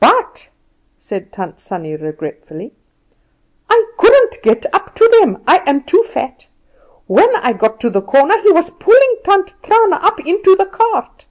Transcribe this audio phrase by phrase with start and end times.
[0.00, 0.48] But,"
[0.96, 2.72] said Tant Sannie, regretfully,
[3.68, 6.46] "I couldn't get up to them; I am too fat.
[7.06, 11.26] When I got to the corner he was pulling Tant Trana up into the cart.